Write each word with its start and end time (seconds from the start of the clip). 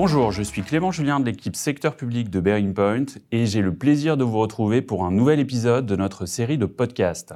Bonjour, 0.00 0.30
je 0.30 0.44
suis 0.44 0.62
Clément 0.62 0.92
Julien 0.92 1.18
de 1.18 1.24
l'équipe 1.24 1.56
secteur 1.56 1.96
public 1.96 2.30
de 2.30 2.38
Bearing 2.38 2.72
Point 2.72 3.06
et 3.32 3.46
j'ai 3.46 3.60
le 3.60 3.74
plaisir 3.74 4.16
de 4.16 4.22
vous 4.22 4.38
retrouver 4.38 4.80
pour 4.80 5.04
un 5.04 5.10
nouvel 5.10 5.40
épisode 5.40 5.86
de 5.86 5.96
notre 5.96 6.24
série 6.24 6.56
de 6.56 6.66
podcasts. 6.66 7.34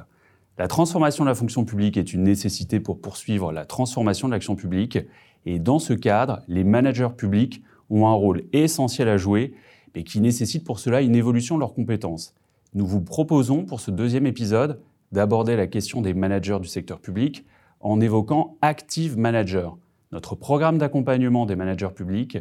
La 0.57 0.69
transformation 0.69 1.25
de 1.25 1.29
la 1.29 1.35
fonction 1.35 1.65
publique 1.65 1.97
est 1.97 2.13
une 2.13 2.23
nécessité 2.23 2.79
pour 2.79 3.01
poursuivre 3.01 3.51
la 3.51 3.65
transformation 3.65 4.29
de 4.29 4.33
l'action 4.33 4.55
publique 4.55 4.97
et 5.45 5.59
dans 5.59 5.77
ce 5.77 5.91
cadre, 5.91 6.39
les 6.47 6.63
managers 6.63 7.09
publics 7.17 7.61
ont 7.89 8.07
un 8.07 8.13
rôle 8.13 8.43
essentiel 8.53 9.09
à 9.09 9.17
jouer 9.17 9.53
mais 9.93 10.05
qui 10.05 10.21
nécessite 10.21 10.63
pour 10.63 10.79
cela 10.79 11.01
une 11.01 11.15
évolution 11.15 11.55
de 11.55 11.59
leurs 11.59 11.73
compétences. 11.73 12.33
Nous 12.75 12.87
vous 12.87 13.01
proposons 13.01 13.65
pour 13.65 13.81
ce 13.81 13.91
deuxième 13.91 14.25
épisode 14.25 14.79
d'aborder 15.11 15.57
la 15.57 15.67
question 15.67 15.99
des 15.99 16.13
managers 16.13 16.59
du 16.61 16.69
secteur 16.69 17.01
public 17.01 17.43
en 17.81 17.99
évoquant 17.99 18.55
Active 18.61 19.17
Manager, 19.17 19.75
notre 20.13 20.35
programme 20.35 20.77
d'accompagnement 20.77 21.45
des 21.45 21.55
managers 21.55 21.89
publics, 21.93 22.37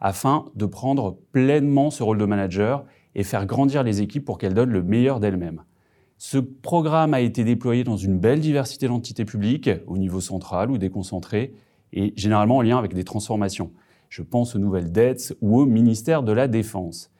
afin 0.00 0.46
de 0.54 0.64
prendre 0.64 1.18
pleinement 1.32 1.90
ce 1.90 2.02
rôle 2.02 2.18
de 2.18 2.24
manager 2.24 2.84
et 3.14 3.24
faire 3.24 3.46
grandir 3.46 3.82
les 3.82 4.00
équipes 4.00 4.24
pour 4.24 4.38
qu'elles 4.38 4.54
donnent 4.54 4.70
le 4.70 4.82
meilleur 4.82 5.20
d'elles-mêmes. 5.20 5.62
Ce 6.18 6.38
programme 6.38 7.14
a 7.14 7.20
été 7.20 7.44
déployé 7.44 7.82
dans 7.84 7.96
une 7.96 8.18
belle 8.18 8.40
diversité 8.40 8.88
d'entités 8.88 9.24
publiques, 9.24 9.70
au 9.86 9.98
niveau 9.98 10.20
central 10.20 10.70
ou 10.70 10.78
déconcentré, 10.78 11.52
et 11.92 12.12
généralement 12.16 12.58
en 12.58 12.62
lien 12.62 12.78
avec 12.78 12.94
des 12.94 13.04
transformations. 13.04 13.72
Je 14.08 14.22
pense 14.22 14.54
aux 14.54 14.58
nouvelles 14.58 14.92
dettes 14.92 15.36
ou 15.40 15.58
au 15.58 15.66
ministère 15.66 16.22
de 16.22 16.32
la 16.32 16.46
Défense. 16.46 17.10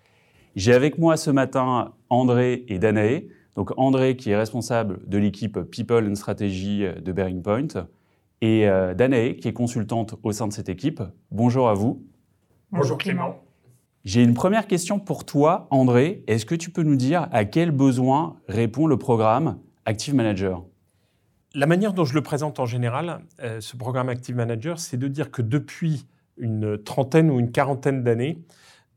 J'ai 0.55 0.73
avec 0.73 0.99
moi 0.99 1.17
ce 1.17 1.31
matin 1.31 1.93
André 2.09 2.65
et 2.69 2.79
Danae. 2.79 3.25
Donc 3.57 3.73
André 3.77 4.17
qui 4.17 4.31
est 4.31 4.37
responsable 4.37 5.01
de 5.07 5.19
l'équipe 5.19 5.59
People 5.71 6.09
and 6.09 6.15
Strategy 6.15 6.85
de 7.03 7.13
Bearing 7.13 7.43
Point 7.43 7.87
et 8.41 8.69
euh, 8.69 8.95
Danae 8.95 9.35
qui 9.35 9.49
est 9.49 9.53
consultante 9.53 10.15
au 10.23 10.33
sein 10.33 10.47
de 10.47 10.53
cette 10.53 10.69
équipe. 10.69 11.03
Bonjour 11.31 11.69
à 11.69 11.75
vous. 11.75 12.05
Bonjour 12.73 12.99
Clément. 12.99 13.43
J'ai 14.05 14.23
une 14.23 14.35
première 14.35 14.67
question 14.67 15.01
pour 15.01 15.25
toi, 15.25 15.67
André. 15.71 16.23
Est-ce 16.27 16.47
que 16.47 16.55
tu 16.55 16.71
peux 16.71 16.83
nous 16.83 16.97
dire 16.97 17.29
à 17.33 17.45
quel 17.45 17.71
besoin 17.73 18.37
répond 18.47 18.87
le 18.87 18.97
programme 18.97 19.59
Active 19.85 20.15
Manager? 20.15 20.65
La 21.55 21.67
manière 21.67 21.93
dont 21.93 22.05
je 22.05 22.15
le 22.15 22.23
présente 22.23 22.61
en 22.61 22.67
général, 22.67 23.21
euh, 23.43 23.61
ce 23.61 23.77
programme 23.77 24.09
Active 24.09 24.37
Manager, 24.37 24.79
c'est 24.79 24.97
de 24.97 25.09
dire 25.09 25.31
que 25.31 25.43
depuis 25.43 26.07
une 26.37 26.79
trentaine 26.79 27.31
ou 27.31 27.41
une 27.41 27.51
quarantaine 27.51 28.05
d'années, 28.05 28.45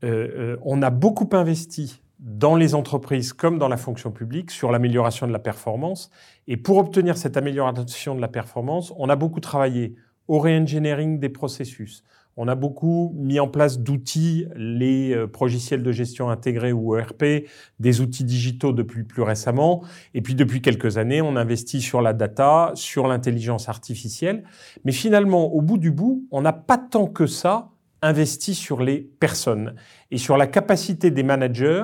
euh, 0.03 0.58
on 0.64 0.81
a 0.81 0.90
beaucoup 0.90 1.30
investi 1.31 2.02
dans 2.20 2.56
les 2.56 2.75
entreprises 2.75 3.34
comme 3.34 3.58
dans 3.58 3.70
la 3.70 3.78
fonction 3.78 4.12
publique 4.12 4.52
sur 4.52 4.72
l'amélioration 4.72 5.28
de 5.28 5.31
la 5.31 5.39
performance. 5.39 6.12
Et 6.48 6.58
pour 6.58 6.78
obtenir 6.78 7.17
cette 7.17 7.38
amélioration 7.38 8.16
de 8.16 8.22
la 8.22 8.28
performance, 8.28 8.94
on 8.98 9.09
a 9.09 9.16
beaucoup 9.16 9.39
travaillé 9.39 9.95
au 10.28 10.40
re-engineering 10.40 11.20
des 11.20 11.30
processus. 11.30 12.03
On 12.42 12.47
a 12.47 12.56
beaucoup 12.56 13.14
mis 13.17 13.40
en 13.40 13.47
place 13.47 13.80
d'outils, 13.80 14.45
les 14.56 15.12
euh, 15.14 15.28
logiciels 15.42 15.84
de 15.84 15.92
gestion 15.92 16.30
intégrés 16.30 16.72
ou 16.72 16.95
ERP, 16.95 17.45
des 17.80 18.00
outils 18.02 18.23
digitaux 18.23 18.72
depuis 18.72 19.03
plus 19.03 19.23
récemment. 19.23 19.84
Et 20.14 20.22
puis 20.22 20.36
depuis 20.36 20.62
quelques 20.62 20.97
années, 20.97 21.22
on 21.22 21.36
investit 21.36 21.81
sur 21.81 22.02
la 22.02 22.14
data, 22.14 22.72
sur 22.75 23.08
l'intelligence 23.08 23.67
artificielle. 23.67 24.44
Mais 24.86 24.94
finalement, 24.94 25.52
au 25.52 25.62
bout 25.62 25.78
du 25.78 25.92
bout, 25.92 26.23
on 26.31 26.42
n'a 26.42 26.53
pas 26.53 26.78
tant 26.78 27.08
que 27.08 27.25
ça 27.25 27.72
investi 28.02 28.55
sur 28.55 28.81
les 28.81 29.00
personnes 29.19 29.75
et 30.11 30.17
sur 30.17 30.38
la 30.38 30.47
capacité 30.47 31.11
des 31.11 31.23
managers 31.23 31.83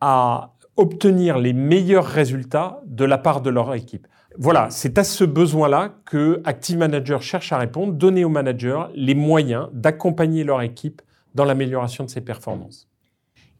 à 0.00 0.54
obtenir 0.76 1.38
les 1.38 1.52
meilleurs 1.52 2.06
résultats 2.06 2.80
de 2.86 3.04
la 3.04 3.18
part 3.18 3.40
de 3.40 3.50
leur 3.50 3.74
équipe. 3.74 4.06
Voilà, 4.36 4.68
c'est 4.70 4.98
à 4.98 5.04
ce 5.04 5.22
besoin-là 5.22 5.94
que 6.04 6.42
Active 6.44 6.76
Manager 6.76 7.22
cherche 7.22 7.52
à 7.52 7.58
répondre, 7.58 7.92
donner 7.92 8.24
aux 8.24 8.28
managers 8.28 8.82
les 8.94 9.14
moyens 9.14 9.68
d'accompagner 9.72 10.42
leur 10.42 10.60
équipe 10.62 11.02
dans 11.34 11.44
l'amélioration 11.44 12.04
de 12.04 12.10
ses 12.10 12.20
performances. 12.20 12.88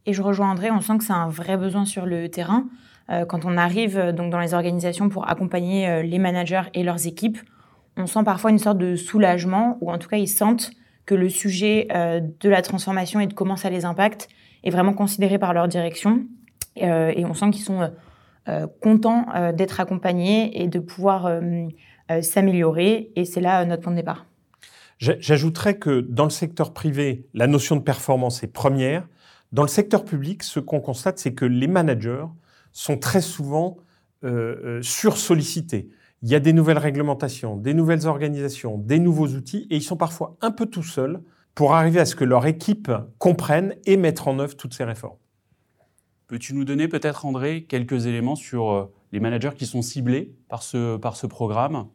Et 0.06 0.12
je 0.12 0.22
rejoins 0.22 0.50
André, 0.50 0.70
on 0.70 0.80
sent 0.80 0.98
que 0.98 1.04
c'est 1.04 1.12
un 1.12 1.28
vrai 1.28 1.56
besoin 1.56 1.84
sur 1.84 2.06
le 2.06 2.28
terrain. 2.28 2.66
Euh, 3.10 3.24
quand 3.24 3.44
on 3.44 3.56
arrive 3.56 3.98
euh, 3.98 4.12
donc 4.12 4.32
dans 4.32 4.40
les 4.40 4.54
organisations 4.54 5.08
pour 5.08 5.28
accompagner 5.28 5.88
euh, 5.88 6.02
les 6.02 6.18
managers 6.18 6.62
et 6.74 6.82
leurs 6.82 7.06
équipes, 7.06 7.38
on 7.96 8.06
sent 8.06 8.24
parfois 8.24 8.50
une 8.50 8.58
sorte 8.58 8.78
de 8.78 8.96
soulagement, 8.96 9.78
ou 9.80 9.90
en 9.90 9.98
tout 9.98 10.08
cas 10.08 10.16
ils 10.16 10.28
sentent 10.28 10.72
que 11.06 11.14
le 11.14 11.28
sujet 11.28 11.88
de 11.90 12.48
la 12.48 12.62
transformation 12.62 13.20
et 13.20 13.26
de 13.26 13.34
comment 13.34 13.56
ça 13.56 13.70
les 13.70 13.84
impacte 13.84 14.28
est 14.62 14.70
vraiment 14.70 14.94
considéré 14.94 15.38
par 15.38 15.52
leur 15.52 15.68
direction. 15.68 16.24
et 16.76 17.24
on 17.24 17.34
sent 17.34 17.50
qu'ils 17.50 17.62
sont 17.62 17.90
euh, 18.46 18.66
content 18.82 19.24
euh, 19.34 19.52
d'être 19.52 19.80
accompagné 19.80 20.62
et 20.62 20.68
de 20.68 20.78
pouvoir 20.78 21.24
euh, 21.24 21.70
s'améliorer. 22.20 23.10
Et 23.16 23.24
c'est 23.24 23.40
là 23.40 23.64
notre 23.64 23.82
point 23.82 23.92
de 23.92 23.96
départ. 23.96 24.26
J'ajouterais 24.98 25.78
que 25.78 26.00
dans 26.00 26.24
le 26.24 26.30
secteur 26.30 26.74
privé, 26.74 27.26
la 27.32 27.46
notion 27.46 27.76
de 27.76 27.80
performance 27.80 28.42
est 28.42 28.52
première. 28.52 29.08
Dans 29.52 29.62
le 29.62 29.68
secteur 29.68 30.04
public, 30.04 30.42
ce 30.42 30.60
qu'on 30.60 30.80
constate, 30.80 31.18
c'est 31.18 31.32
que 31.32 31.46
les 31.46 31.66
managers 31.66 32.26
sont 32.72 32.98
très 32.98 33.22
souvent 33.22 33.78
euh, 34.24 34.82
sursollicités. 34.82 35.88
Il 36.24 36.30
y 36.30 36.34
a 36.34 36.40
des 36.40 36.54
nouvelles 36.54 36.78
réglementations, 36.78 37.58
des 37.58 37.74
nouvelles 37.74 38.06
organisations, 38.06 38.78
des 38.78 38.98
nouveaux 38.98 39.28
outils, 39.28 39.66
et 39.68 39.76
ils 39.76 39.82
sont 39.82 39.98
parfois 39.98 40.38
un 40.40 40.52
peu 40.52 40.64
tout 40.64 40.82
seuls 40.82 41.20
pour 41.54 41.74
arriver 41.74 42.00
à 42.00 42.06
ce 42.06 42.16
que 42.16 42.24
leur 42.24 42.46
équipe 42.46 42.90
comprenne 43.18 43.74
et 43.84 43.98
mettre 43.98 44.26
en 44.26 44.38
œuvre 44.38 44.56
toutes 44.56 44.72
ces 44.72 44.84
réformes. 44.84 45.18
Peux-tu 46.26 46.54
nous 46.54 46.64
donner 46.64 46.88
peut-être, 46.88 47.26
André, 47.26 47.64
quelques 47.64 48.06
éléments 48.06 48.36
sur 48.36 48.72
euh, 48.72 48.90
les 49.12 49.20
managers 49.20 49.50
qui 49.54 49.66
sont 49.66 49.82
ciblés 49.82 50.34
par 50.48 50.62
ce, 50.62 50.96
par 50.96 51.16
ce 51.16 51.26
programme? 51.26 51.88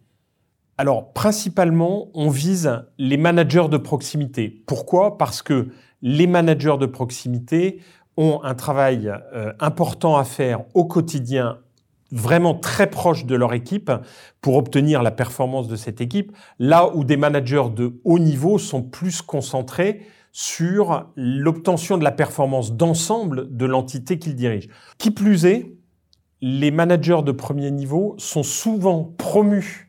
Alors, 0.77 1.11
principalement, 1.11 2.11
on 2.13 2.29
vise 2.29 2.83
les 2.99 3.17
managers 3.17 3.67
de 3.67 3.77
proximité. 3.77 4.63
Pourquoi? 4.67 5.17
Parce 5.17 5.41
que 5.41 5.69
les 6.03 6.27
managers 6.27 6.77
de 6.79 6.85
proximité 6.85 7.81
ont 8.15 8.41
un 8.43 8.53
travail 8.53 9.11
euh, 9.33 9.53
important 9.59 10.17
à 10.17 10.23
faire 10.23 10.65
au 10.75 10.85
quotidien 10.85 11.57
vraiment 12.11 12.55
très 12.55 12.89
proche 12.89 13.25
de 13.25 13.35
leur 13.35 13.53
équipe 13.53 13.91
pour 14.41 14.57
obtenir 14.57 15.03
la 15.03 15.11
performance 15.11 15.67
de 15.67 15.75
cette 15.75 16.01
équipe, 16.01 16.31
là 16.57 16.95
où 16.95 17.03
des 17.03 17.17
managers 17.17 17.69
de 17.75 17.99
haut 18.03 18.19
niveau 18.19 18.57
sont 18.57 18.83
plus 18.83 19.21
concentrés 19.21 20.01
sur 20.31 21.07
l'obtention 21.15 21.97
de 21.97 22.03
la 22.03 22.11
performance 22.11 22.73
d'ensemble 22.73 23.55
de 23.55 23.65
l'entité 23.65 24.19
qu'ils 24.19 24.35
dirigent. 24.35 24.69
Qui 24.97 25.11
plus 25.11 25.45
est, 25.45 25.73
les 26.41 26.71
managers 26.71 27.21
de 27.25 27.31
premier 27.31 27.71
niveau 27.71 28.15
sont 28.17 28.43
souvent 28.43 29.03
promus 29.17 29.88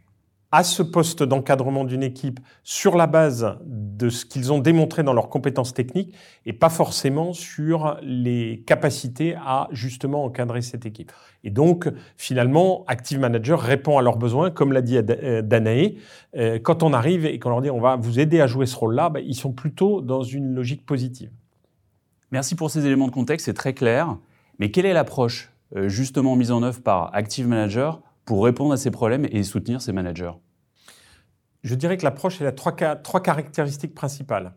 à 0.53 0.65
ce 0.65 0.83
poste 0.83 1.23
d'encadrement 1.23 1.85
d'une 1.85 2.03
équipe 2.03 2.41
sur 2.65 2.97
la 2.97 3.07
base 3.07 3.57
de 3.65 4.09
ce 4.09 4.25
qu'ils 4.25 4.53
ont 4.53 4.59
démontré 4.59 5.05
dans 5.05 5.13
leurs 5.13 5.29
compétences 5.29 5.75
techniques 5.75 6.15
et 6.45 6.53
pas 6.53 6.71
forcément 6.71 7.33
sur 7.33 7.97
les 8.03 8.65
capacités 8.67 9.37
à 9.37 9.69
justement 9.71 10.25
encadrer 10.25 10.61
cette 10.61 10.87
équipe. 10.87 11.13
Et 11.45 11.51
donc, 11.51 11.89
finalement, 12.17 12.85
Active 12.89 13.21
Manager 13.21 13.61
répond 13.61 13.97
à 13.97 14.03
leurs 14.03 14.17
besoins, 14.17 14.51
comme 14.51 14.73
l'a 14.73 14.83
dit 14.83 14.99
euh, 14.99 15.43
Danae. 15.43 15.95
Euh, 16.37 16.59
quand 16.59 16.83
on 16.83 16.93
arrive 16.93 17.27
et 17.27 17.39
qu'on 17.39 17.51
leur 17.51 17.63
dit 17.63 17.71
on 17.71 17.81
va 17.81 17.97
vous 17.97 18.19
aider 18.19 18.41
à 18.41 18.49
jouer 18.49 18.67
ce 18.67 18.77
rôle-là, 18.77 19.09
ben, 19.09 19.23
ils 19.25 19.37
sont 19.37 19.53
plutôt 19.53 20.01
dans 20.01 20.23
une 20.23 20.55
logique 20.55 20.85
positive. 20.85 21.31
Merci 22.33 22.57
pour 22.57 22.71
ces 22.71 22.87
éléments 22.87 23.07
de 23.07 23.13
contexte, 23.13 23.47
c'est 23.47 23.55
très 23.55 23.73
clair. 23.73 24.17
Mais 24.59 24.71
quelle 24.71 24.87
est 24.87 24.93
l'approche 24.93 25.53
euh, 25.77 25.89
justement 25.89 26.35
mise 26.35 26.51
en 26.51 26.63
œuvre 26.65 26.83
par 26.83 27.15
Active 27.15 27.47
Manager 27.47 28.01
pour 28.31 28.45
répondre 28.45 28.73
à 28.73 28.77
ces 28.77 28.93
problèmes 28.93 29.27
et 29.33 29.43
soutenir 29.43 29.83
ces 29.83 29.91
managers 29.91 30.31
Je 31.65 31.75
dirais 31.75 31.97
que 31.97 32.05
l'approche, 32.05 32.41
elle 32.41 32.47
a 32.47 32.53
trois, 32.53 33.21
caractéristiques 33.21 33.93
principales. 33.93 34.55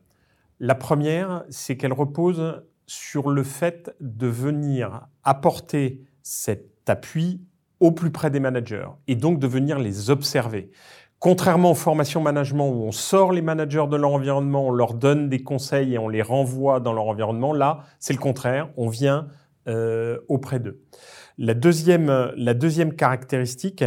La 0.59 0.75
première, 0.75 1.43
c'est 1.49 1.75
qu'elle 1.75 1.91
repose 1.91 2.61
sur 2.85 3.31
le 3.31 3.41
fait 3.41 3.91
de 3.99 4.27
venir 4.27 5.07
apporter 5.23 6.03
cet 6.21 6.87
appui 6.87 7.41
au 7.79 7.91
plus 7.91 8.11
près 8.11 8.29
des 8.29 8.39
managers 8.39 8.89
et 9.07 9.15
donc 9.15 9.39
de 9.39 9.47
venir 9.47 9.79
les 9.79 10.11
observer. 10.11 10.69
Contrairement 11.17 11.71
aux 11.71 11.75
formations 11.75 12.21
management 12.21 12.69
où 12.69 12.83
on 12.83 12.91
sort 12.91 13.31
les 13.31 13.41
managers 13.41 13.87
de 13.89 13.95
leur 13.95 14.11
environnement, 14.11 14.67
on 14.67 14.71
leur 14.71 14.93
donne 14.93 15.29
des 15.29 15.41
conseils 15.41 15.95
et 15.95 15.97
on 15.97 16.09
les 16.09 16.21
renvoie 16.21 16.79
dans 16.79 16.93
leur 16.93 17.07
environnement, 17.07 17.53
là, 17.53 17.79
c'est 17.97 18.13
le 18.13 18.19
contraire, 18.19 18.69
on 18.77 18.87
vient 18.87 19.29
euh, 19.67 20.19
auprès 20.27 20.59
d'eux. 20.59 20.79
La 21.37 21.53
deuxième, 21.53 22.93
caractéristique, 22.95 23.83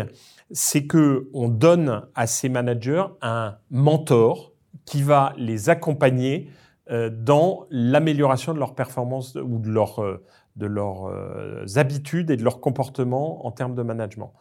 c'est 0.51 0.87
que 0.87 1.29
on 1.33 1.49
donne 1.49 2.03
à 2.15 2.27
ces 2.27 2.49
managers 2.49 3.05
un 3.23 3.57
mentor 3.71 4.53
qui 4.85 5.03
va 5.03 5.33
les 5.37 5.69
accompagner 5.69 6.51
euh, 6.91 7.11
dans 7.11 7.67
l'amélioration 7.71 8.55
de 8.55 8.59
leur 8.59 8.75
performance 8.75 9.35
ou 9.35 9.59
de 9.59 9.69
euh, 9.69 10.19
leurs 10.61 11.09
euh, 11.09 11.65
habitudes 11.75 12.31
et 12.31 12.37
de 12.37 12.45
leur 12.45 12.61
comportement 12.61 13.45
en 13.45 13.51
termes 13.51 13.75
de 13.75 13.83
management. 13.83 14.33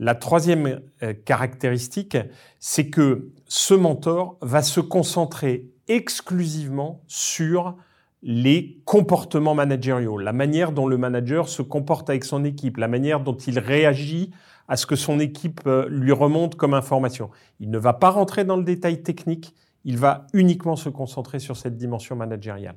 La 0.00 0.16
troisième 0.16 0.80
caractéristique, 1.24 2.16
c'est 2.58 2.90
que 2.90 3.30
ce 3.46 3.74
mentor 3.74 4.36
va 4.40 4.62
se 4.62 4.80
concentrer 4.80 5.70
exclusivement 5.86 7.02
sur 7.06 7.76
les 8.22 8.80
comportements 8.84 9.54
managériaux, 9.54 10.16
la 10.16 10.32
manière 10.32 10.72
dont 10.72 10.86
le 10.86 10.96
manager 10.96 11.48
se 11.48 11.62
comporte 11.62 12.08
avec 12.08 12.24
son 12.24 12.44
équipe, 12.44 12.76
la 12.76 12.88
manière 12.88 13.20
dont 13.20 13.36
il 13.36 13.58
réagit 13.58 14.30
à 14.68 14.76
ce 14.76 14.86
que 14.86 14.94
son 14.94 15.18
équipe 15.18 15.60
euh, 15.66 15.86
lui 15.88 16.12
remonte 16.12 16.54
comme 16.54 16.72
information. 16.72 17.30
Il 17.58 17.70
ne 17.70 17.78
va 17.78 17.92
pas 17.92 18.10
rentrer 18.10 18.44
dans 18.44 18.56
le 18.56 18.62
détail 18.62 19.02
technique, 19.02 19.54
il 19.84 19.98
va 19.98 20.26
uniquement 20.32 20.76
se 20.76 20.88
concentrer 20.88 21.40
sur 21.40 21.56
cette 21.56 21.76
dimension 21.76 22.14
managériale. 22.14 22.76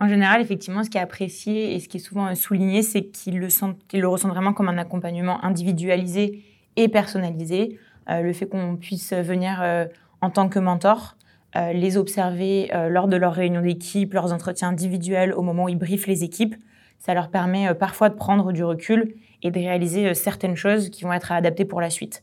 En 0.00 0.08
général, 0.08 0.40
effectivement, 0.40 0.82
ce 0.82 0.90
qui 0.90 0.98
est 0.98 1.02
apprécié 1.02 1.74
et 1.74 1.80
ce 1.80 1.88
qui 1.88 1.98
est 1.98 2.00
souvent 2.00 2.34
souligné, 2.34 2.82
c'est 2.82 3.04
qu'il 3.04 3.38
le, 3.38 3.48
qu 3.88 4.00
le 4.00 4.08
ressent 4.08 4.28
vraiment 4.28 4.52
comme 4.52 4.68
un 4.68 4.78
accompagnement 4.78 5.44
individualisé 5.44 6.42
et 6.76 6.88
personnalisé. 6.88 7.78
Euh, 8.10 8.22
le 8.22 8.32
fait 8.32 8.46
qu'on 8.46 8.76
puisse 8.76 9.12
venir 9.12 9.60
euh, 9.62 9.86
en 10.20 10.30
tant 10.30 10.48
que 10.48 10.58
mentor, 10.58 11.16
euh, 11.56 11.72
les 11.72 11.96
observer 11.96 12.70
lors 12.88 13.08
de 13.08 13.16
leurs 13.16 13.34
réunions 13.34 13.62
d'équipe, 13.62 14.12
leurs 14.12 14.32
entretiens 14.32 14.68
individuels, 14.68 15.32
au 15.34 15.42
moment 15.42 15.64
où 15.64 15.68
ils 15.68 15.78
briefent 15.78 16.06
les 16.06 16.24
équipes, 16.24 16.56
ça 16.98 17.14
leur 17.14 17.28
permet 17.28 17.74
parfois 17.74 18.08
de 18.08 18.14
prendre 18.14 18.52
du 18.52 18.64
recul 18.64 19.14
et 19.42 19.50
de 19.50 19.58
réaliser 19.58 20.14
certaines 20.14 20.56
choses 20.56 20.88
qui 20.90 21.04
vont 21.04 21.12
être 21.12 21.32
adaptées 21.32 21.64
pour 21.64 21.80
la 21.80 21.90
suite. 21.90 22.22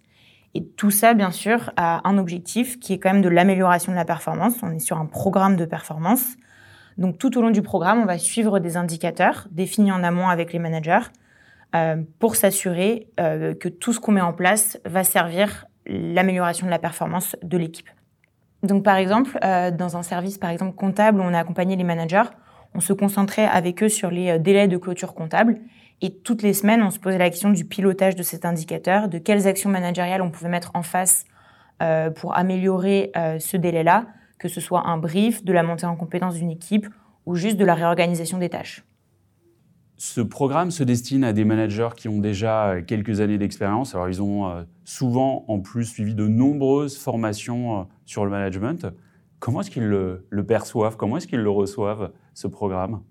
Et 0.53 0.63
tout 0.63 0.91
ça, 0.91 1.13
bien 1.13 1.31
sûr, 1.31 1.71
a 1.77 2.07
un 2.07 2.17
objectif 2.17 2.79
qui 2.79 2.93
est 2.93 2.99
quand 2.99 3.13
même 3.13 3.21
de 3.21 3.29
l'amélioration 3.29 3.91
de 3.91 3.97
la 3.97 4.05
performance. 4.05 4.55
On 4.63 4.71
est 4.71 4.79
sur 4.79 4.97
un 4.97 5.05
programme 5.05 5.55
de 5.55 5.65
performance. 5.65 6.35
Donc 6.97 7.17
tout 7.17 7.37
au 7.37 7.41
long 7.41 7.51
du 7.51 7.61
programme, 7.61 7.99
on 8.01 8.05
va 8.05 8.17
suivre 8.17 8.59
des 8.59 8.75
indicateurs 8.75 9.47
définis 9.51 9.91
en 9.91 10.03
amont 10.03 10.27
avec 10.27 10.51
les 10.51 10.59
managers 10.59 10.99
euh, 11.73 12.03
pour 12.19 12.35
s'assurer 12.35 13.07
euh, 13.19 13.53
que 13.55 13.69
tout 13.69 13.93
ce 13.93 13.99
qu'on 13.99 14.11
met 14.11 14.21
en 14.21 14.33
place 14.33 14.77
va 14.85 15.05
servir 15.05 15.65
l'amélioration 15.85 16.65
de 16.65 16.71
la 16.71 16.79
performance 16.79 17.37
de 17.43 17.57
l'équipe. 17.57 17.89
Donc 18.63 18.83
par 18.83 18.97
exemple, 18.97 19.37
euh, 19.43 19.71
dans 19.71 19.97
un 19.97 20.03
service 20.03 20.37
par 20.37 20.49
exemple 20.49 20.75
comptable 20.75 21.21
on 21.21 21.33
a 21.33 21.39
accompagné 21.39 21.75
les 21.75 21.83
managers, 21.83 22.29
on 22.73 22.79
se 22.79 22.93
concentrait 22.93 23.45
avec 23.45 23.83
eux 23.83 23.89
sur 23.89 24.11
les 24.11 24.39
délais 24.39 24.67
de 24.67 24.77
clôture 24.77 25.13
comptable 25.13 25.59
et 26.01 26.13
toutes 26.13 26.41
les 26.41 26.53
semaines, 26.53 26.81
on 26.81 26.91
se 26.91 26.99
posait 26.99 27.17
la 27.17 27.29
question 27.29 27.49
du 27.49 27.65
pilotage 27.65 28.15
de 28.15 28.23
cet 28.23 28.45
indicateur, 28.45 29.07
de 29.07 29.17
quelles 29.17 29.47
actions 29.47 29.69
managériales 29.69 30.21
on 30.21 30.31
pouvait 30.31 30.49
mettre 30.49 30.71
en 30.73 30.81
face 30.81 31.25
pour 32.15 32.37
améliorer 32.37 33.11
ce 33.39 33.57
délai-là, 33.57 34.05
que 34.39 34.47
ce 34.47 34.61
soit 34.61 34.87
un 34.87 34.97
brief, 34.97 35.43
de 35.43 35.53
la 35.53 35.61
montée 35.61 35.85
en 35.85 35.95
compétence 35.95 36.35
d'une 36.35 36.49
équipe 36.49 36.87
ou 37.25 37.35
juste 37.35 37.57
de 37.57 37.65
la 37.65 37.75
réorganisation 37.75 38.39
des 38.39 38.49
tâches. 38.49 38.83
Ce 40.03 40.19
programme 40.19 40.71
se 40.71 40.83
destine 40.83 41.23
à 41.23 41.31
des 41.31 41.45
managers 41.45 41.89
qui 41.95 42.07
ont 42.07 42.17
déjà 42.17 42.77
quelques 42.87 43.21
années 43.21 43.37
d'expérience. 43.37 43.93
Alors, 43.93 44.09
ils 44.09 44.19
ont 44.19 44.49
euh, 44.49 44.63
souvent, 44.83 45.45
en 45.47 45.59
plus, 45.59 45.85
suivi 45.85 46.15
de 46.15 46.27
nombreuses 46.27 46.97
formations 46.97 47.81
euh, 47.81 47.83
sur 48.07 48.25
le 48.25 48.31
management. 48.31 48.87
Comment 49.37 49.61
est-ce 49.61 49.69
qu'ils 49.69 49.85
le, 49.85 50.43
perçoivent? 50.43 50.97
Comment 50.97 51.17
est-ce 51.17 51.27
qu'ils 51.27 51.41
le 51.41 51.51
reçoivent, 51.51 52.09
ce 52.33 52.47
programme? 52.47 53.03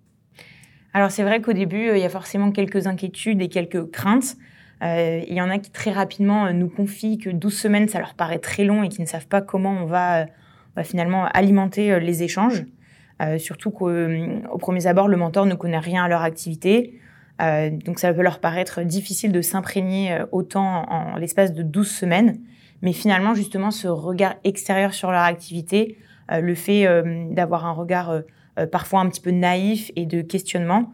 Alors, 0.93 1.13
c'est 1.13 1.23
vrai 1.23 1.41
qu'au 1.41 1.53
début, 1.53 1.91
euh, 1.91 1.97
il 1.97 2.03
y 2.03 2.07
a 2.07 2.09
forcément 2.09 2.51
quelques 2.51 2.89
inquiétudes 2.89 3.41
et 3.41 3.49
quelques 3.49 3.89
craintes. 3.93 4.37
il 4.83 5.33
y 5.33 5.41
en 5.41 5.49
a 5.49 5.59
qui 5.59 5.71
très 5.71 5.93
rapidement 5.93 6.53
nous 6.53 6.69
confient 6.69 7.19
que 7.19 7.31
12 7.31 7.57
semaines, 7.57 7.87
ça 7.87 8.01
leur 8.01 8.15
paraît 8.15 8.41
très 8.41 8.65
long 8.65 8.83
et 8.83 8.89
qui 8.89 9.01
ne 9.01 9.07
savent 9.07 9.29
pas 9.29 9.43
comment 9.43 9.81
on 9.81 9.87
va 9.87 10.27
va 10.77 10.85
finalement 10.85 11.27
alimenter 11.27 11.93
euh, 11.93 11.99
les 11.99 12.23
échanges. 12.23 12.65
Euh, 13.21 13.39
surtout 13.39 13.71
qu'au 13.71 13.89
euh, 13.89 14.41
premier 14.59 14.87
abord, 14.87 15.09
le 15.09 15.17
mentor 15.17 15.47
ne 15.47 15.55
connaît 15.55 15.79
rien 15.79 16.05
à 16.05 16.09
leur 16.09 16.23
activité. 16.23 16.99
donc 17.41 17.99
ça 17.99 18.13
peut 18.13 18.23
leur 18.23 18.39
paraître 18.39 18.83
difficile 18.83 19.33
de 19.33 19.41
s'imprégner 19.41 20.19
autant 20.31 20.85
en, 20.91 21.17
l'espace 21.17 21.55
de 21.55 21.63
12 21.63 21.89
semaines. 21.91 22.39
Mais 22.83 22.93
finalement, 22.93 23.35
justement, 23.35 23.71
ce 23.71 23.89
regard 23.89 24.35
extérieur 24.45 24.93
sur 24.93 25.11
leur 25.11 25.23
activité, 25.23 25.97
le 26.31 26.55
fait 26.55 26.87
d'avoir 27.31 27.65
un 27.65 27.73
regard 27.73 28.13
parfois 28.71 29.01
un 29.01 29.09
petit 29.09 29.23
peu 29.23 29.31
naïf 29.31 29.91
et 29.97 30.05
de 30.05 30.21
questionnement, 30.21 30.93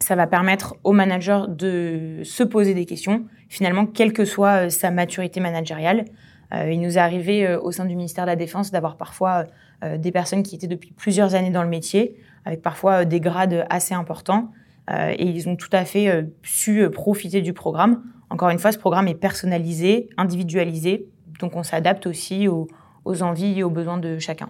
ça 0.00 0.16
va 0.16 0.26
permettre 0.26 0.74
au 0.82 0.92
manager 0.92 1.46
de 1.46 2.20
se 2.24 2.42
poser 2.42 2.74
des 2.74 2.84
questions, 2.84 3.24
finalement, 3.48 3.86
quelle 3.86 4.12
que 4.12 4.24
soit 4.24 4.68
sa 4.68 4.90
maturité 4.90 5.38
managériale. 5.38 6.06
Euh, 6.52 6.70
il 6.70 6.80
nous 6.80 6.98
est 6.98 7.00
arrivé 7.00 7.46
euh, 7.46 7.60
au 7.60 7.72
sein 7.72 7.84
du 7.84 7.96
ministère 7.96 8.24
de 8.24 8.30
la 8.30 8.36
Défense 8.36 8.70
d'avoir 8.70 8.96
parfois 8.96 9.38
euh, 9.38 9.44
des 9.82 10.12
personnes 10.12 10.42
qui 10.42 10.54
étaient 10.54 10.66
depuis 10.66 10.92
plusieurs 10.92 11.34
années 11.34 11.50
dans 11.50 11.62
le 11.62 11.68
métier, 11.68 12.16
avec 12.44 12.62
parfois 12.62 13.04
des 13.04 13.20
grades 13.20 13.66
assez 13.68 13.94
importants. 13.94 14.50
et 14.90 15.24
ils 15.24 15.48
ont 15.48 15.56
tout 15.56 15.68
à 15.72 15.84
fait 15.84 16.26
su 16.42 16.88
profiter 16.90 17.42
du 17.42 17.52
programme. 17.52 18.02
Encore 18.30 18.50
une 18.50 18.58
fois, 18.58 18.72
ce 18.72 18.78
programme 18.78 19.08
est 19.08 19.14
personnalisé, 19.14 20.08
individualisé, 20.16 21.08
donc 21.38 21.56
on 21.56 21.62
s'adapte 21.62 22.06
aussi 22.06 22.48
aux, 22.48 22.68
envies 23.04 23.58
et 23.58 23.62
aux 23.62 23.70
besoins 23.70 23.98
de 23.98 24.18
chacun. 24.18 24.48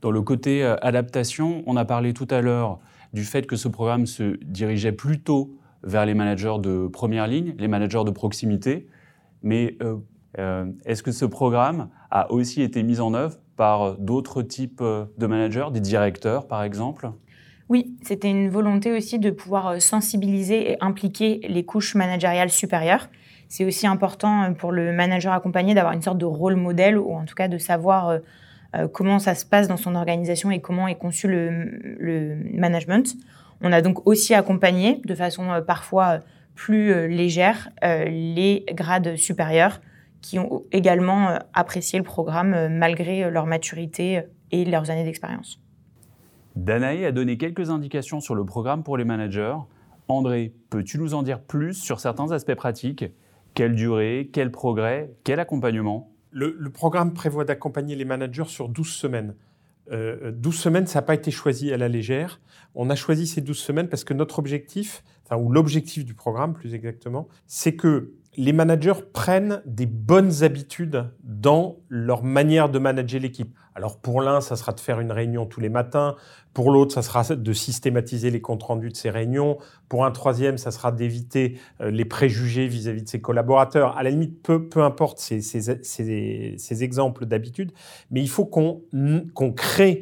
Dans 0.00 0.10
le 0.10 0.22
côté 0.22 0.64
adaptation, 0.64 1.62
on 1.66 1.76
a 1.76 1.84
parlé 1.84 2.12
tout 2.12 2.28
à 2.30 2.40
l'heure 2.40 2.80
du 3.12 3.24
fait 3.24 3.46
que 3.46 3.56
ce 3.56 3.68
programme 3.68 4.06
se 4.06 4.36
dirigeait 4.44 4.92
plutôt 4.92 5.56
vers 5.82 6.06
les 6.06 6.14
managers 6.14 6.56
de 6.60 6.88
première 6.88 7.26
ligne, 7.26 7.54
les 7.58 7.68
managers 7.68 8.04
de 8.04 8.10
proximité. 8.10 8.86
Mais 9.42 9.76
euh, 10.38 10.66
est-ce 10.84 11.02
que 11.02 11.12
ce 11.12 11.24
programme 11.24 11.88
a 12.10 12.30
aussi 12.30 12.62
été 12.62 12.82
mis 12.82 13.00
en 13.00 13.14
œuvre 13.14 13.38
par 13.60 13.98
d'autres 13.98 14.40
types 14.40 14.80
euh, 14.80 15.04
de 15.18 15.26
managers, 15.26 15.66
des 15.70 15.80
directeurs 15.80 16.48
par 16.48 16.62
exemple? 16.62 17.10
Oui, 17.68 17.94
c'était 18.02 18.30
une 18.30 18.48
volonté 18.48 18.90
aussi 18.90 19.18
de 19.18 19.28
pouvoir 19.28 19.66
euh, 19.66 19.78
sensibiliser 19.80 20.70
et 20.70 20.76
impliquer 20.80 21.42
les 21.46 21.62
couches 21.62 21.94
managériales 21.94 22.48
supérieures. 22.48 23.10
C'est 23.48 23.66
aussi 23.66 23.86
important 23.86 24.54
pour 24.54 24.72
le 24.72 24.94
manager 24.94 25.34
accompagné 25.34 25.74
d'avoir 25.74 25.92
une 25.92 26.00
sorte 26.00 26.16
de 26.16 26.24
rôle 26.24 26.56
modèle 26.56 26.96
ou 26.96 27.12
en 27.12 27.26
tout 27.26 27.34
cas 27.34 27.48
de 27.48 27.58
savoir 27.58 28.20
comment 28.92 29.18
ça 29.18 29.34
se 29.34 29.44
passe 29.44 29.66
dans 29.66 29.76
son 29.76 29.96
organisation 29.96 30.52
et 30.52 30.60
comment 30.60 30.86
est 30.86 30.94
conçu 30.94 31.26
le, 31.26 32.36
management. 32.54 33.16
On 33.60 33.72
a 33.72 33.82
donc 33.82 34.06
aussi 34.06 34.34
accompagné 34.34 35.02
de 35.04 35.16
façon 35.16 35.48
parfois 35.66 36.20
plus 36.54 37.08
légère 37.08 37.70
les 37.82 38.64
grades 38.72 39.16
supérieurs 39.16 39.80
qui 40.20 40.38
ont 40.38 40.64
également 40.72 41.30
euh, 41.30 41.38
apprécié 41.54 41.98
le 41.98 42.04
programme 42.04 42.54
euh, 42.54 42.68
malgré 42.68 43.24
euh, 43.24 43.30
leur 43.30 43.46
maturité 43.46 44.22
et 44.50 44.64
leurs 44.64 44.90
années 44.90 45.04
d'expérience. 45.04 45.60
Danae 46.56 47.04
a 47.06 47.12
donné 47.12 47.38
quelques 47.38 47.70
indications 47.70 48.20
sur 48.20 48.34
le 48.34 48.44
programme 48.44 48.82
pour 48.82 48.96
les 48.96 49.04
managers. 49.04 49.56
André, 50.08 50.52
peux-tu 50.68 50.98
nous 50.98 51.14
en 51.14 51.22
dire 51.22 51.40
plus 51.40 51.74
sur 51.74 52.00
certains 52.00 52.32
aspects 52.32 52.54
pratiques? 52.54 53.04
Quelle 53.54 53.74
durée 53.74 54.30
Quel 54.32 54.50
progrès 54.50 55.12
Quel 55.24 55.38
accompagnement? 55.40 56.12
Le, 56.32 56.70
programme 56.70 57.12
prévoit 57.12 57.44
d'accompagner 57.44 57.96
les 57.96 58.04
managers 58.04 58.44
sur 58.46 58.68
12 58.68 58.88
semaines. 58.88 59.34
12 59.90 60.54
semaines, 60.56 60.86
ça 60.86 61.00
n'a 61.00 61.02
pas 61.02 61.14
été 61.14 61.32
choisi 61.32 61.72
à 61.72 61.76
la 61.76 61.88
légère. 61.88 62.40
On 62.76 62.90
a 62.90 62.94
choisi 62.94 63.26
ces 63.26 63.40
12 63.40 63.58
semaines 63.58 63.88
parce 63.88 64.04
que 64.04 64.14
notre 64.14 64.38
objectif, 64.38 65.02
enfin, 65.24 65.40
ou 65.40 65.50
l'objectif 65.50 66.04
du 66.04 66.14
programme 66.14 66.54
plus 66.54 66.74
exactement, 66.74 67.26
c'est 67.46 67.74
que 67.74 68.12
les 68.40 68.54
managers 68.54 68.94
prennent 69.12 69.60
des 69.66 69.84
bonnes 69.84 70.42
habitudes 70.42 71.04
dans 71.22 71.76
leur 71.90 72.24
manière 72.24 72.70
de 72.70 72.78
manager 72.78 73.20
l'équipe. 73.20 73.54
Alors 73.74 74.00
pour 74.00 74.22
l'un, 74.22 74.40
ça 74.40 74.56
sera 74.56 74.72
de 74.72 74.80
faire 74.80 74.98
une 74.98 75.12
réunion 75.12 75.44
tous 75.44 75.60
les 75.60 75.68
matins. 75.68 76.16
Pour 76.54 76.70
l'autre, 76.70 76.94
ça 76.94 77.02
sera 77.02 77.22
de 77.22 77.52
systématiser 77.52 78.30
les 78.30 78.40
comptes 78.40 78.62
rendus 78.62 78.88
de 78.88 78.96
ces 78.96 79.10
réunions. 79.10 79.58
Pour 79.90 80.06
un 80.06 80.10
troisième, 80.10 80.56
ça 80.56 80.70
sera 80.70 80.90
d'éviter 80.90 81.58
euh, 81.82 81.90
les 81.90 82.06
préjugés 82.06 82.66
vis-à-vis 82.66 83.02
de 83.02 83.08
ses 83.10 83.20
collaborateurs. 83.20 83.98
À 83.98 84.02
la 84.02 84.08
limite, 84.08 84.42
peu, 84.42 84.66
peu 84.70 84.82
importe 84.82 85.18
ces, 85.18 85.42
ces, 85.42 86.82
exemples 86.82 87.26
d'habitudes, 87.26 87.72
mais 88.10 88.22
il 88.22 88.28
faut 88.28 88.46
qu'on 88.46 88.80
qu'on 89.34 89.52
crée 89.52 90.00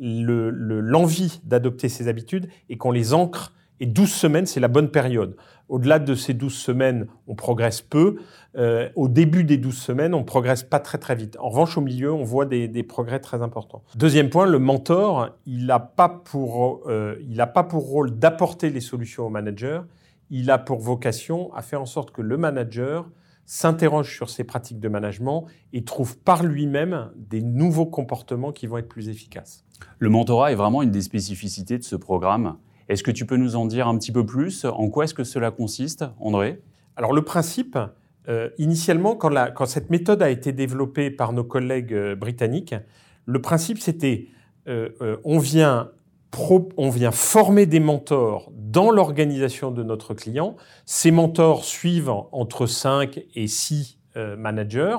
l'envie 0.00 1.40
d'adopter 1.44 1.88
ces 1.88 2.08
habitudes 2.08 2.48
et 2.68 2.78
qu'on 2.78 2.90
les 2.90 3.14
ancre. 3.14 3.52
Et 3.80 3.86
12 3.86 4.10
semaines, 4.10 4.46
c'est 4.46 4.60
la 4.60 4.68
bonne 4.68 4.90
période. 4.90 5.36
Au-delà 5.68 5.98
de 5.98 6.14
ces 6.14 6.32
12 6.32 6.54
semaines, 6.54 7.06
on 7.26 7.34
progresse 7.34 7.82
peu. 7.82 8.16
Euh, 8.56 8.88
au 8.94 9.08
début 9.08 9.44
des 9.44 9.56
12 9.56 9.76
semaines, 9.76 10.14
on 10.14 10.24
progresse 10.24 10.62
pas 10.62 10.78
très 10.78 10.98
très 10.98 11.14
vite. 11.14 11.36
En 11.40 11.48
revanche, 11.48 11.76
au 11.76 11.80
milieu, 11.80 12.12
on 12.12 12.22
voit 12.22 12.46
des, 12.46 12.82
progrès 12.82 13.18
très 13.18 13.42
importants. 13.42 13.82
Deuxième 13.96 14.30
point, 14.30 14.46
le 14.46 14.58
mentor, 14.58 15.30
il 15.44 15.66
n'a 15.66 15.80
pas, 15.80 16.08
pour, 16.08 16.82
euh, 16.86 17.16
pas 17.52 17.64
pour 17.64 17.86
rôle 17.86 18.16
d'apporter 18.18 18.70
les 18.70 18.80
solutions 18.80 19.26
au 19.26 19.30
manager. 19.30 19.84
Il 20.30 20.50
a 20.50 20.58
pour 20.58 20.78
vocation 20.78 21.52
à 21.54 21.62
faire 21.62 21.82
en 21.82 21.86
sorte 21.86 22.12
que 22.12 22.22
le 22.22 22.36
manager 22.36 23.06
s'interroge 23.44 24.14
sur 24.14 24.28
ses 24.28 24.44
pratiques 24.44 24.80
de 24.80 24.88
management 24.88 25.46
et 25.72 25.84
trouve 25.84 26.18
par 26.18 26.42
lui-même 26.42 27.10
des 27.16 27.42
nouveaux 27.42 27.86
comportements 27.86 28.52
qui 28.52 28.66
vont 28.66 28.78
être 28.78 28.88
plus 28.88 29.08
efficaces. 29.08 29.64
Le 29.98 30.10
mentorat 30.10 30.52
est 30.52 30.56
vraiment 30.56 30.82
une 30.82 30.90
des 30.90 31.02
spécificités 31.02 31.78
de 31.78 31.84
ce 31.84 31.96
programme. 31.96 32.56
Est-ce 32.88 33.02
que 33.02 33.10
tu 33.10 33.26
peux 33.26 33.36
nous 33.36 33.56
en 33.56 33.66
dire 33.66 33.88
un 33.88 33.98
petit 33.98 34.12
peu 34.12 34.24
plus? 34.24 34.64
En 34.64 34.88
quoi 34.88 35.04
est-ce 35.04 35.14
que 35.14 35.24
cela 35.24 35.50
consiste, 35.50 36.04
André? 36.20 36.60
Alors 36.96 37.12
le 37.12 37.22
principe, 37.22 37.78
euh, 38.28 38.48
initialement, 38.58 39.16
quand, 39.16 39.66
cette 39.66 39.90
méthode 39.90 40.22
a 40.22 40.30
été 40.30 40.52
développée 40.52 41.10
par 41.10 41.32
nos 41.32 41.44
collègues 41.44 41.92
euh, 41.92 42.16
britanniques, 42.16 42.74
le 43.24 43.40
principe 43.40 43.78
c'était 43.78 44.28
euh, 44.68 45.16
on, 45.24 45.38
vient 45.38 45.90
on 46.76 46.90
vient 46.90 47.12
former 47.12 47.66
des 47.66 47.78
mentors 47.78 48.50
dans 48.52 48.90
l'organisation 48.90 49.70
de 49.70 49.82
notre 49.82 50.14
client. 50.14 50.56
Ces 50.84 51.10
mentors 51.10 51.64
suivent 51.64 52.12
entre 52.32 52.66
5 52.66 53.20
et 53.34 53.46
6 53.46 53.98
managers 54.38 54.96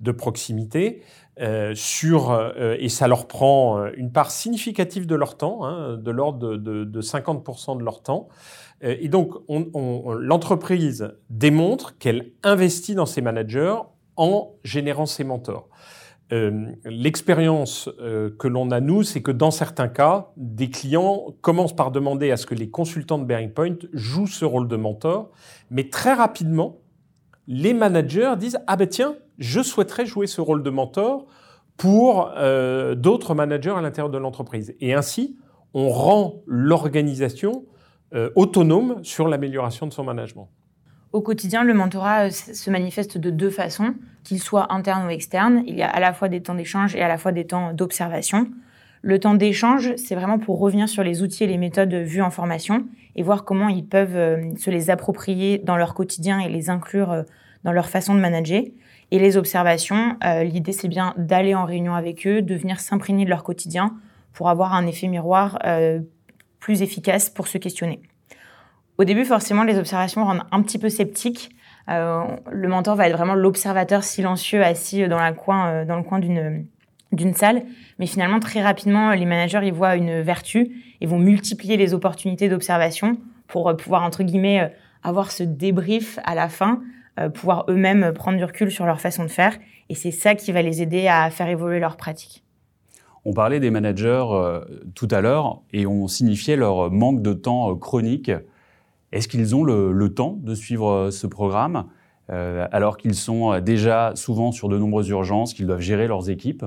de 0.00 0.10
proximité. 0.10 1.02
Euh, 1.40 1.74
sur, 1.74 2.30
euh, 2.30 2.76
et 2.78 2.88
ça 2.88 3.08
leur 3.08 3.26
prend 3.26 3.80
euh, 3.80 3.90
une 3.96 4.12
part 4.12 4.30
significative 4.30 5.04
de 5.04 5.16
leur 5.16 5.36
temps, 5.36 5.64
hein, 5.64 5.96
de 5.96 6.10
l'ordre 6.12 6.56
de, 6.56 6.84
de, 6.84 7.02
50% 7.02 7.76
de 7.76 7.82
leur 7.82 8.02
temps. 8.02 8.28
Et 8.82 9.08
donc, 9.08 9.32
on, 9.48 10.12
l'entreprise 10.12 11.14
démontre 11.30 11.96
qu'elle 11.98 12.32
investit 12.42 12.94
dans 12.94 13.06
ses 13.06 13.22
managers 13.22 13.76
en 14.16 14.52
générant 14.62 15.06
ses 15.06 15.24
mentors. 15.24 15.70
L'expérience 16.84 17.88
que 18.38 18.48
l'on 18.48 18.70
a, 18.72 18.80
nous, 18.80 19.02
c'est 19.02 19.22
que 19.22 19.30
dans 19.30 19.52
certains 19.52 19.88
cas, 19.88 20.32
des 20.36 20.68
clients 20.68 21.34
commencent 21.40 21.76
par 21.76 21.92
demander 21.92 22.30
à 22.30 22.36
ce 22.36 22.44
que 22.44 22.54
les 22.54 22.68
consultants 22.68 23.18
de 23.18 23.24
Bearing 23.24 23.52
Point 23.52 23.76
jouent 23.94 24.26
ce 24.26 24.44
rôle 24.44 24.68
de 24.68 24.76
mentor, 24.76 25.30
mais 25.70 25.88
très 25.88 26.12
rapidement, 26.12 26.80
les 27.46 27.74
managers 27.74 28.34
disent 28.38 28.58
Ah 28.66 28.76
ben 28.76 28.88
tiens, 28.88 29.14
je 29.38 29.62
souhaiterais 29.62 30.06
jouer 30.06 30.26
ce 30.26 30.40
rôle 30.40 30.62
de 30.62 30.70
mentor 30.70 31.26
pour 31.76 32.32
euh, 32.36 32.94
d'autres 32.94 33.34
managers 33.34 33.74
à 33.76 33.80
l'intérieur 33.80 34.10
de 34.10 34.18
l'entreprise. 34.18 34.74
Et 34.80 34.94
ainsi, 34.94 35.36
on 35.74 35.88
rend 35.88 36.42
l'organisation 36.46 37.64
autonome 38.36 39.02
sur 39.02 39.26
l'amélioration 39.26 39.88
de 39.88 39.92
son 39.92 40.04
management. 40.04 40.48
Au 41.14 41.20
quotidien, 41.20 41.62
le 41.62 41.74
mentorat 41.74 42.26
euh, 42.26 42.30
se 42.30 42.70
manifeste 42.70 43.18
de 43.18 43.30
deux 43.30 43.48
façons, 43.48 43.94
qu'il 44.24 44.40
soit 44.40 44.72
interne 44.72 45.06
ou 45.06 45.10
externe. 45.10 45.62
Il 45.64 45.76
y 45.76 45.82
a 45.82 45.88
à 45.88 46.00
la 46.00 46.12
fois 46.12 46.28
des 46.28 46.42
temps 46.42 46.56
d'échange 46.56 46.96
et 46.96 47.02
à 47.02 47.06
la 47.06 47.18
fois 47.18 47.30
des 47.30 47.46
temps 47.46 47.72
d'observation. 47.72 48.48
Le 49.06 49.20
temps 49.20 49.34
d'échange, 49.34 49.94
c'est 49.96 50.14
vraiment 50.14 50.38
pour 50.38 50.58
revenir 50.58 50.88
sur 50.88 51.02
les 51.02 51.22
outils 51.22 51.44
et 51.44 51.46
les 51.46 51.58
méthodes 51.58 51.92
vues 51.92 52.22
en 52.22 52.30
formation 52.30 52.86
et 53.16 53.22
voir 53.22 53.44
comment 53.44 53.68
ils 53.68 53.86
peuvent 53.86 54.16
euh, 54.16 54.56
se 54.56 54.70
les 54.70 54.88
approprier 54.88 55.58
dans 55.58 55.76
leur 55.76 55.92
quotidien 55.92 56.38
et 56.38 56.48
les 56.48 56.70
inclure 56.70 57.12
euh, 57.12 57.22
dans 57.64 57.72
leur 57.72 57.90
façon 57.90 58.14
de 58.14 58.20
manager. 58.20 58.62
Et 59.10 59.18
les 59.18 59.36
observations, 59.36 60.16
l'idée 60.42 60.72
c'est 60.72 60.88
bien 60.88 61.14
d'aller 61.18 61.54
en 61.54 61.66
réunion 61.66 61.94
avec 61.94 62.26
eux, 62.26 62.42
de 62.42 62.54
venir 62.54 62.80
s'imprégner 62.80 63.24
de 63.26 63.30
leur 63.30 63.44
quotidien 63.44 63.94
pour 64.32 64.48
avoir 64.48 64.72
un 64.72 64.86
effet 64.86 65.06
miroir 65.06 65.58
plus 66.58 66.82
efficace 66.82 67.30
pour 67.30 67.46
se 67.46 67.58
questionner. 67.58 68.00
Au 68.96 69.04
début, 69.04 69.24
forcément, 69.24 69.64
les 69.64 69.78
observations 69.78 70.24
rendent 70.24 70.44
un 70.52 70.62
petit 70.62 70.78
peu 70.78 70.88
sceptiques. 70.88 71.50
Euh, 71.88 72.22
le 72.50 72.68
mentor 72.68 72.94
va 72.94 73.08
être 73.08 73.16
vraiment 73.16 73.34
l'observateur 73.34 74.04
silencieux 74.04 74.62
assis 74.62 75.06
dans, 75.08 75.18
la 75.18 75.32
coin, 75.32 75.68
euh, 75.68 75.84
dans 75.84 75.96
le 75.96 76.04
coin 76.04 76.20
d'une 76.20 76.66
d'une 77.14 77.34
salle, 77.34 77.62
mais 77.98 78.06
finalement 78.06 78.40
très 78.40 78.62
rapidement 78.62 79.12
les 79.12 79.26
managers 79.26 79.66
y 79.66 79.70
voient 79.70 79.96
une 79.96 80.20
vertu 80.20 80.70
et 81.00 81.06
vont 81.06 81.18
multiplier 81.18 81.76
les 81.76 81.94
opportunités 81.94 82.48
d'observation 82.48 83.16
pour 83.46 83.68
euh, 83.68 83.74
pouvoir 83.74 84.02
entre 84.02 84.22
guillemets 84.22 84.72
avoir 85.02 85.30
ce 85.30 85.42
débrief 85.42 86.18
à 86.24 86.34
la 86.34 86.48
fin, 86.48 86.80
pouvoir 87.34 87.66
eux-mêmes 87.68 88.12
prendre 88.14 88.38
du 88.38 88.44
recul 88.44 88.70
sur 88.70 88.86
leur 88.86 89.02
façon 89.02 89.22
de 89.22 89.28
faire. 89.28 89.58
Et 89.90 89.94
c'est 89.94 90.10
ça 90.10 90.34
qui 90.34 90.50
va 90.50 90.62
les 90.62 90.80
aider 90.80 91.08
à 91.08 91.28
faire 91.28 91.48
évoluer 91.48 91.78
leur 91.78 91.98
pratique. 91.98 92.42
On 93.26 93.34
parlait 93.34 93.60
des 93.60 93.70
managers 93.70 94.24
tout 94.94 95.08
à 95.10 95.20
l'heure 95.20 95.60
et 95.74 95.86
on 95.86 96.08
signifiait 96.08 96.56
leur 96.56 96.90
manque 96.90 97.20
de 97.20 97.34
temps 97.34 97.76
chronique. 97.76 98.30
Est-ce 99.14 99.28
qu'ils 99.28 99.54
ont 99.54 99.62
le, 99.62 100.08
temps 100.12 100.40
de 100.42 100.56
suivre 100.56 100.90
euh, 100.90 101.10
ce 101.12 101.28
programme 101.28 101.84
euh, 102.30 102.66
alors 102.72 102.96
qu'ils 102.96 103.14
sont 103.14 103.52
euh, 103.52 103.60
déjà 103.60 104.10
souvent 104.16 104.50
sur 104.50 104.68
de 104.68 104.76
nombreuses 104.76 105.08
urgences, 105.08 105.54
qu'ils 105.54 105.68
doivent 105.68 105.80
gérer 105.80 106.08
leurs 106.08 106.30
équipes? 106.30 106.64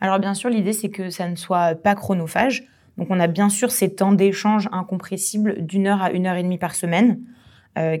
Alors 0.00 0.18
bien 0.18 0.34
sûr, 0.34 0.50
l'idée 0.50 0.72
c'est 0.72 0.90
que 0.90 1.10
ça 1.10 1.28
ne 1.28 1.36
soit 1.36 1.74
pas 1.74 1.94
chronophage. 1.94 2.64
Donc 2.96 3.08
on 3.10 3.20
a 3.20 3.26
bien 3.26 3.48
sûr 3.48 3.70
ces 3.70 3.94
temps 3.94 4.12
d'échange 4.12 4.68
incompressibles 4.72 5.64
d'une 5.64 5.86
heure 5.86 6.02
à 6.02 6.10
une 6.10 6.26
heure 6.26 6.36
et 6.36 6.42
demie 6.42 6.58
par 6.58 6.74
semaine, 6.74 7.20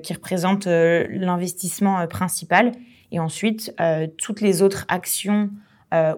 qui 0.02 0.12
représentent 0.12 0.66
l'investissement 0.66 2.04
principal. 2.08 2.72
Et 3.12 3.20
ensuite, 3.20 3.72
toutes 4.16 4.40
les 4.40 4.60
autres 4.60 4.86
actions 4.88 5.50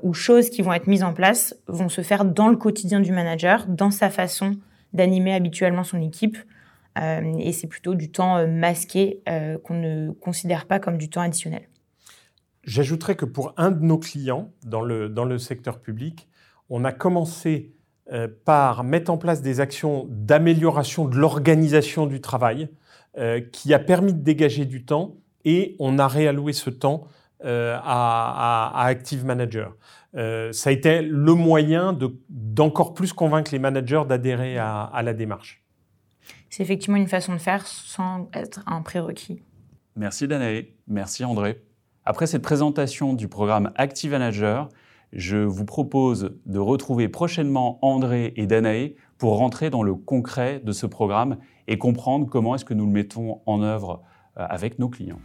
ou 0.02 0.14
choses 0.14 0.48
qui 0.48 0.62
vont 0.62 0.72
être 0.72 0.86
mises 0.86 1.02
en 1.02 1.12
place 1.12 1.54
vont 1.66 1.90
se 1.90 2.00
faire 2.00 2.24
dans 2.24 2.48
le 2.48 2.56
quotidien 2.56 3.00
du 3.00 3.12
manager, 3.12 3.66
dans 3.66 3.90
sa 3.90 4.08
façon 4.08 4.56
d'animer 4.94 5.34
habituellement 5.34 5.84
son 5.84 6.00
équipe, 6.00 6.38
euh, 6.98 7.34
et 7.38 7.52
c'est 7.52 7.66
plutôt 7.66 7.94
du 7.94 8.10
temps 8.10 8.36
euh, 8.36 8.46
masqué 8.46 9.20
euh, 9.28 9.58
qu'on 9.58 9.74
ne 9.74 10.10
considère 10.12 10.66
pas 10.66 10.80
comme 10.80 10.98
du 10.98 11.08
temps 11.08 11.20
additionnel. 11.20 11.62
J'ajouterais 12.70 13.16
que 13.16 13.24
pour 13.24 13.52
un 13.56 13.70
de 13.70 13.84
nos 13.84 13.98
clients 13.98 14.52
dans 14.64 14.82
le, 14.82 15.08
dans 15.08 15.24
le 15.24 15.38
secteur 15.38 15.80
public, 15.80 16.28
on 16.68 16.84
a 16.84 16.92
commencé 16.92 17.72
par 18.44 18.82
mettre 18.82 19.10
en 19.12 19.18
place 19.18 19.40
des 19.40 19.60
actions 19.60 20.06
d'amélioration 20.08 21.06
de 21.06 21.16
l'organisation 21.16 22.06
du 22.06 22.20
travail 22.20 22.68
qui 23.52 23.72
a 23.72 23.78
permis 23.78 24.12
de 24.12 24.20
dégager 24.20 24.64
du 24.64 24.84
temps 24.84 25.16
et 25.44 25.76
on 25.78 25.96
a 26.00 26.08
réalloué 26.08 26.52
ce 26.52 26.70
temps 26.70 27.06
à, 27.44 28.72
à, 28.74 28.84
Active 28.84 29.24
Manager. 29.24 29.76
ça 30.12 30.70
a 30.70 30.72
été 30.72 31.02
le 31.02 31.34
moyen 31.34 31.96
d'encore 32.28 32.94
plus 32.94 33.12
convaincre 33.12 33.52
les 33.52 33.60
managers 33.60 34.02
d'adhérer 34.08 34.58
à, 34.58 34.82
à 34.82 35.02
la 35.02 35.14
démarche 35.14 35.60
c'est 36.50 36.64
effectivement 36.64 36.96
une 36.96 37.08
façon 37.08 37.32
de 37.32 37.38
faire 37.38 37.66
sans 37.66 38.28
être 38.34 38.60
un 38.66 38.82
prérequis. 38.82 39.42
Merci 39.96 40.28
Danae, 40.28 40.66
merci 40.88 41.24
André. 41.24 41.62
Après 42.10 42.26
cette 42.26 42.42
présentation 42.42 43.14
du 43.14 43.28
programme 43.28 43.70
Active 43.76 44.10
Manager, 44.10 44.68
je 45.12 45.36
vous 45.36 45.64
propose 45.64 46.32
de 46.44 46.58
retrouver 46.58 47.08
prochainement 47.08 47.78
André 47.82 48.32
et 48.34 48.48
Danae 48.48 48.94
pour 49.16 49.38
rentrer 49.38 49.70
dans 49.70 49.84
le 49.84 49.94
concret 49.94 50.58
de 50.58 50.72
ce 50.72 50.86
programme 50.86 51.36
et 51.68 51.78
comprendre 51.78 52.26
comment 52.28 52.56
est-ce 52.56 52.64
que 52.64 52.74
nous 52.74 52.86
le 52.86 52.90
mettons 52.90 53.42
en 53.46 53.62
œuvre 53.62 54.02
euh, 54.38 54.44
avec 54.48 54.80
nos 54.80 54.88
clients. 54.88 55.20